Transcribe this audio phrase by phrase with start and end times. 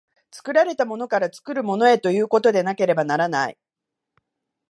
[0.31, 3.59] 作られたものから作るものへということでなければならない。